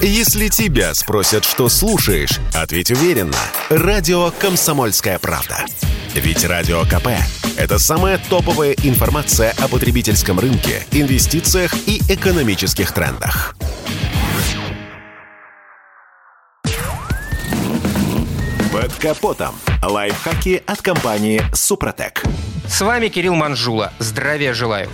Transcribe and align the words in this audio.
Если 0.00 0.46
тебя 0.46 0.94
спросят, 0.94 1.44
что 1.44 1.68
слушаешь, 1.68 2.38
ответь 2.54 2.92
уверенно. 2.92 3.36
Радио 3.68 4.30
«Комсомольская 4.30 5.18
правда». 5.18 5.66
Ведь 6.14 6.44
Радио 6.44 6.82
КП– 6.84 7.08
это 7.58 7.80
самая 7.80 8.18
топовая 8.30 8.76
информация 8.84 9.52
о 9.58 9.66
потребительском 9.66 10.38
рынке, 10.38 10.86
инвестициях 10.92 11.74
и 11.88 12.00
экономических 12.08 12.92
трендах. 12.92 13.56
Под 18.72 18.94
капотом. 19.00 19.56
Лайфхаки 19.82 20.62
от 20.64 20.80
компании 20.80 21.42
«Супротек». 21.52 22.22
С 22.68 22.80
вами 22.82 23.08
Кирилл 23.08 23.34
Манжула. 23.34 23.92
Здравия 23.98 24.54
желаю. 24.54 24.88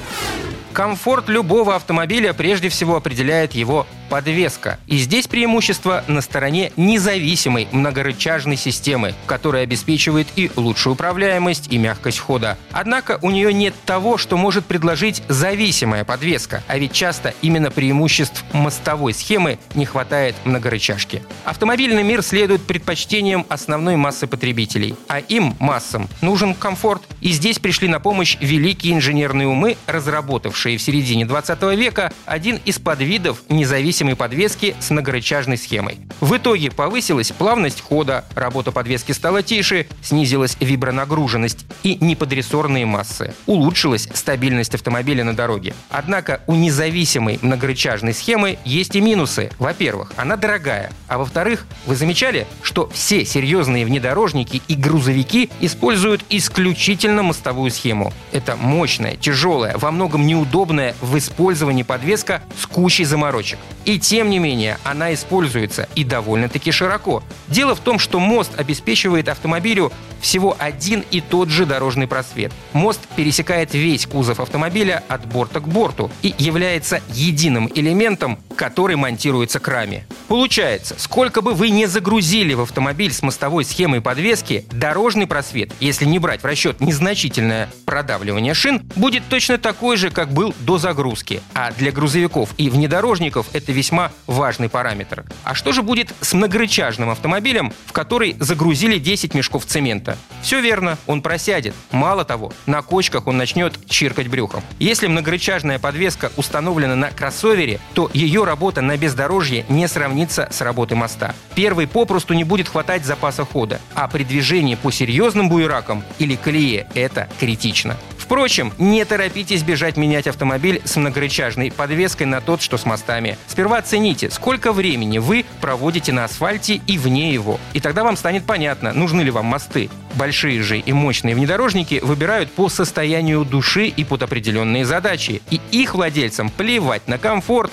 Комфорт 0.72 1.28
любого 1.28 1.76
автомобиля 1.76 2.32
прежде 2.32 2.68
всего 2.68 2.96
определяет 2.96 3.54
его 3.54 3.86
подвеска. 4.14 4.78
И 4.86 4.98
здесь 4.98 5.26
преимущество 5.26 6.04
на 6.06 6.20
стороне 6.20 6.70
независимой 6.76 7.66
многорычажной 7.72 8.56
системы, 8.56 9.12
которая 9.26 9.64
обеспечивает 9.64 10.28
и 10.36 10.52
лучшую 10.54 10.92
управляемость, 10.92 11.66
и 11.72 11.78
мягкость 11.78 12.20
хода. 12.20 12.56
Однако 12.70 13.18
у 13.22 13.32
нее 13.32 13.52
нет 13.52 13.74
того, 13.84 14.16
что 14.16 14.36
может 14.36 14.66
предложить 14.66 15.24
зависимая 15.26 16.04
подвеска, 16.04 16.62
а 16.68 16.78
ведь 16.78 16.92
часто 16.92 17.34
именно 17.42 17.72
преимуществ 17.72 18.44
мостовой 18.52 19.14
схемы 19.14 19.58
не 19.74 19.84
хватает 19.84 20.36
многорычажки. 20.44 21.20
Автомобильный 21.44 22.04
мир 22.04 22.22
следует 22.22 22.62
предпочтениям 22.62 23.44
основной 23.48 23.96
массы 23.96 24.28
потребителей, 24.28 24.94
а 25.08 25.18
им, 25.18 25.56
массам, 25.58 26.08
нужен 26.20 26.54
комфорт. 26.54 27.02
И 27.20 27.32
здесь 27.32 27.58
пришли 27.58 27.88
на 27.88 27.98
помощь 27.98 28.36
великие 28.40 28.94
инженерные 28.94 29.48
умы, 29.48 29.76
разработавшие 29.88 30.78
в 30.78 30.82
середине 30.82 31.26
20 31.26 31.62
века 31.76 32.12
один 32.26 32.60
из 32.64 32.78
подвидов 32.78 33.42
независимой 33.48 34.03
независимой 34.04 34.16
подвески 34.16 34.76
с 34.80 34.90
многорычажной 34.90 35.56
схемой. 35.56 35.98
В 36.20 36.36
итоге 36.36 36.70
повысилась 36.70 37.32
плавность 37.32 37.80
хода, 37.80 38.24
работа 38.34 38.70
подвески 38.70 39.12
стала 39.12 39.42
тише, 39.42 39.86
снизилась 40.02 40.56
вибронагруженность 40.60 41.66
и 41.82 41.96
неподрессорные 41.96 42.86
массы. 42.86 43.34
Улучшилась 43.46 44.08
стабильность 44.12 44.74
автомобиля 44.74 45.24
на 45.24 45.34
дороге. 45.34 45.74
Однако 45.90 46.40
у 46.46 46.54
независимой 46.54 47.38
многорычажной 47.42 48.14
схемы 48.14 48.58
есть 48.64 48.94
и 48.94 49.00
минусы. 49.00 49.50
Во-первых, 49.58 50.12
она 50.16 50.36
дорогая. 50.36 50.92
А 51.08 51.18
во-вторых, 51.18 51.66
вы 51.86 51.96
замечали, 51.96 52.46
что 52.62 52.88
все 52.92 53.24
серьезные 53.24 53.86
внедорожники 53.86 54.62
и 54.68 54.74
грузовики 54.74 55.50
используют 55.60 56.22
исключительно 56.30 57.22
мостовую 57.22 57.70
схему. 57.70 58.12
Это 58.32 58.56
мощная, 58.56 59.16
тяжелая, 59.16 59.76
во 59.78 59.90
многом 59.90 60.26
неудобная 60.26 60.94
в 61.00 61.16
использовании 61.16 61.82
подвеска 61.82 62.42
с 62.60 62.66
кучей 62.66 63.04
заморочек. 63.04 63.58
И 63.84 63.98
тем 63.98 64.30
не 64.30 64.38
менее, 64.38 64.78
она 64.82 65.12
используется 65.12 65.88
и 65.94 66.04
довольно-таки 66.04 66.72
широко. 66.72 67.22
Дело 67.48 67.74
в 67.74 67.80
том, 67.80 67.98
что 67.98 68.18
мост 68.18 68.52
обеспечивает 68.58 69.28
автомобилю 69.28 69.92
всего 70.20 70.56
один 70.58 71.04
и 71.10 71.20
тот 71.20 71.50
же 71.50 71.66
дорожный 71.66 72.06
просвет. 72.06 72.52
Мост 72.72 73.00
пересекает 73.14 73.74
весь 73.74 74.06
кузов 74.06 74.40
автомобиля 74.40 75.02
от 75.08 75.26
борта 75.26 75.60
к 75.60 75.68
борту 75.68 76.10
и 76.22 76.34
является 76.38 77.02
единым 77.10 77.70
элементом, 77.74 78.38
который 78.56 78.96
монтируется 78.96 79.60
к 79.60 79.68
раме. 79.68 80.06
Получается, 80.28 80.94
сколько 80.98 81.42
бы 81.42 81.54
вы 81.54 81.70
не 81.70 81.86
загрузили 81.86 82.54
в 82.54 82.62
автомобиль 82.62 83.12
с 83.12 83.22
мостовой 83.22 83.64
схемой 83.64 84.00
подвески, 84.00 84.64
дорожный 84.70 85.26
просвет, 85.26 85.72
если 85.80 86.04
не 86.04 86.18
брать 86.18 86.42
в 86.42 86.46
расчет 86.46 86.80
незначительное 86.80 87.68
продавливание 87.84 88.54
шин, 88.54 88.82
будет 88.96 89.22
точно 89.28 89.58
такой 89.58 89.96
же, 89.96 90.10
как 90.10 90.32
был 90.32 90.54
до 90.60 90.78
загрузки. 90.78 91.42
А 91.54 91.72
для 91.72 91.92
грузовиков 91.92 92.50
и 92.56 92.70
внедорожников 92.70 93.46
это 93.52 93.72
весьма 93.72 94.10
важный 94.26 94.68
параметр. 94.68 95.24
А 95.44 95.54
что 95.54 95.72
же 95.72 95.82
будет 95.82 96.14
с 96.20 96.32
многорычажным 96.32 97.10
автомобилем, 97.10 97.72
в 97.86 97.92
который 97.92 98.36
загрузили 98.40 98.98
10 98.98 99.34
мешков 99.34 99.66
цемента? 99.66 100.16
Все 100.42 100.60
верно, 100.60 100.98
он 101.06 101.22
просядет. 101.22 101.74
Мало 101.90 102.24
того, 102.24 102.52
на 102.66 102.82
кочках 102.82 103.26
он 103.26 103.36
начнет 103.36 103.74
чиркать 103.88 104.28
брюхом. 104.28 104.62
Если 104.78 105.06
многорычажная 105.06 105.78
подвеска 105.78 106.30
установлена 106.36 106.96
на 106.96 107.10
кроссовере, 107.10 107.80
то 107.94 108.10
работа 108.44 108.82
на 108.82 108.96
бездорожье 108.96 109.64
не 109.68 109.88
сравнится 109.88 110.48
с 110.50 110.60
работой 110.60 110.96
моста. 110.96 111.34
Первый 111.54 111.86
попросту 111.86 112.34
не 112.34 112.44
будет 112.44 112.68
хватать 112.68 113.04
запаса 113.04 113.44
хода, 113.44 113.80
а 113.94 114.08
при 114.08 114.24
движении 114.24 114.74
по 114.74 114.90
серьезным 114.90 115.48
буеракам 115.48 116.02
или 116.18 116.36
колее 116.36 116.86
это 116.94 117.28
критично. 117.38 117.96
Впрочем, 118.24 118.72
не 118.78 119.04
торопитесь 119.04 119.62
бежать 119.62 119.98
менять 119.98 120.26
автомобиль 120.26 120.80
с 120.86 120.96
многорычажной 120.96 121.70
подвеской 121.70 122.26
на 122.26 122.40
тот, 122.40 122.62
что 122.62 122.78
с 122.78 122.86
мостами. 122.86 123.36
Сперва 123.46 123.76
оцените, 123.76 124.30
сколько 124.30 124.72
времени 124.72 125.18
вы 125.18 125.44
проводите 125.60 126.10
на 126.10 126.24
асфальте 126.24 126.80
и 126.86 126.96
вне 126.96 127.34
его. 127.34 127.60
И 127.74 127.80
тогда 127.80 128.02
вам 128.02 128.16
станет 128.16 128.46
понятно, 128.46 128.94
нужны 128.94 129.20
ли 129.20 129.30
вам 129.30 129.44
мосты. 129.44 129.90
Большие 130.14 130.62
же 130.62 130.78
и 130.78 130.92
мощные 130.92 131.34
внедорожники 131.34 132.00
выбирают 132.02 132.50
по 132.50 132.70
состоянию 132.70 133.44
души 133.44 133.88
и 133.88 134.04
под 134.04 134.22
определенные 134.22 134.86
задачи. 134.86 135.42
И 135.50 135.60
их 135.70 135.94
владельцам 135.94 136.48
плевать 136.48 137.06
на 137.08 137.18
комфорт 137.18 137.72